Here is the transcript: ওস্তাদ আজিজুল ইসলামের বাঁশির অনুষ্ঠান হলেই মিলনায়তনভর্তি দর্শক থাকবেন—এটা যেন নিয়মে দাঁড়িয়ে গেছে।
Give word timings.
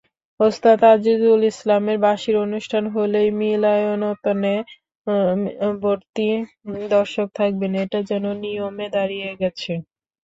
ওস্তাদ 0.39 0.79
আজিজুল 0.87 1.41
ইসলামের 1.51 1.97
বাঁশির 1.99 2.35
অনুষ্ঠান 2.39 2.83
হলেই 2.93 3.29
মিলনায়তনভর্তি 3.39 4.39
দর্শক 6.93 7.27
থাকবেন—এটা 7.35 7.99
যেন 8.09 8.25
নিয়মে 8.43 8.87
দাঁড়িয়ে 8.95 9.31
গেছে। 9.41 9.73